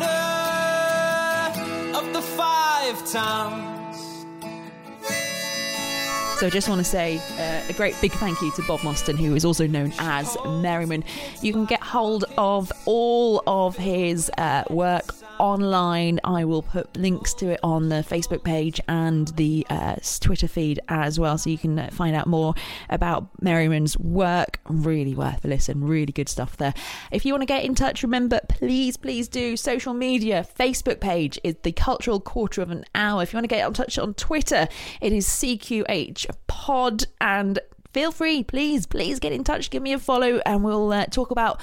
Her 0.00 1.52
of 1.94 2.12
the 2.12 2.22
five 2.22 3.10
towns. 3.10 3.77
So 6.38 6.46
I 6.46 6.50
just 6.50 6.68
want 6.68 6.78
to 6.78 6.84
say 6.84 7.18
uh, 7.36 7.68
a 7.68 7.72
great 7.72 8.00
big 8.00 8.12
thank 8.12 8.40
you 8.40 8.52
to 8.52 8.62
Bob 8.62 8.84
Mostyn, 8.84 9.16
who 9.16 9.34
is 9.34 9.44
also 9.44 9.66
known 9.66 9.92
as 9.98 10.36
Merriman. 10.46 11.02
You 11.42 11.52
can 11.52 11.64
get 11.64 11.82
hold 11.82 12.26
of 12.38 12.70
all 12.84 13.42
of 13.48 13.76
his 13.76 14.30
uh, 14.38 14.62
work 14.70 15.17
online. 15.38 16.20
I 16.24 16.44
will 16.44 16.62
put 16.62 16.96
links 16.96 17.34
to 17.34 17.50
it 17.50 17.60
on 17.62 17.88
the 17.88 17.96
Facebook 17.96 18.44
page 18.44 18.80
and 18.88 19.28
the 19.28 19.66
uh, 19.70 19.96
Twitter 20.20 20.48
feed 20.48 20.80
as 20.88 21.18
well, 21.18 21.38
so 21.38 21.50
you 21.50 21.58
can 21.58 21.78
uh, 21.78 21.90
find 21.92 22.14
out 22.14 22.26
more 22.26 22.54
about 22.90 23.28
Merriman's 23.42 23.98
work. 23.98 24.60
Really 24.68 25.14
worth 25.14 25.44
a 25.44 25.48
listen. 25.48 25.84
Really 25.84 26.12
good 26.12 26.28
stuff 26.28 26.56
there. 26.56 26.74
If 27.10 27.24
you 27.24 27.32
want 27.32 27.42
to 27.42 27.46
get 27.46 27.64
in 27.64 27.74
touch, 27.74 28.02
remember, 28.02 28.40
please, 28.48 28.96
please 28.96 29.28
do 29.28 29.56
social 29.56 29.94
media. 29.94 30.46
Facebook 30.58 31.00
page 31.00 31.38
is 31.44 31.56
the 31.62 31.72
Cultural 31.72 32.20
Quarter 32.20 32.62
of 32.62 32.70
an 32.70 32.84
Hour. 32.94 33.22
If 33.22 33.32
you 33.32 33.36
want 33.36 33.44
to 33.44 33.54
get 33.54 33.66
in 33.66 33.72
touch 33.74 33.98
on 33.98 34.14
Twitter, 34.14 34.68
it 35.00 35.12
is 35.12 35.26
CQH 35.26 36.26
Pod 36.46 37.04
and 37.20 37.58
feel 37.92 38.12
free, 38.12 38.42
please, 38.42 38.86
please 38.86 39.18
get 39.18 39.32
in 39.32 39.44
touch, 39.44 39.70
give 39.70 39.82
me 39.82 39.92
a 39.92 39.98
follow, 39.98 40.40
and 40.44 40.62
we'll 40.62 40.92
uh, 40.92 41.06
talk 41.06 41.30
about 41.30 41.60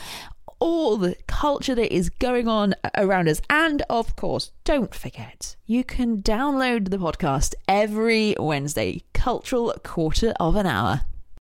all 0.60 0.98
the 0.98 1.16
culture 1.28 1.76
that 1.76 1.94
is 1.94 2.10
going 2.10 2.48
on 2.48 2.76
around 2.96 3.28
us. 3.28 3.42
And 3.50 3.82
of 3.90 4.16
course, 4.16 4.52
don't 4.64 4.94
forget, 4.94 5.56
you 5.66 5.84
can 5.84 6.22
download 6.22 6.90
the 6.90 6.98
podcast 6.98 7.56
every 7.68 8.36
Wednesday, 8.40 9.04
Cultural 9.14 9.74
Quarter 9.84 10.34
of 10.40 10.56
an 10.56 10.66
Hour. 10.66 11.02